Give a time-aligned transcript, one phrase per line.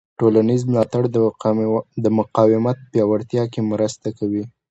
[0.19, 1.03] ټولنیز ملاتړ
[2.03, 4.43] د مقاومت په پیاوړتیا کې مرسته کوي.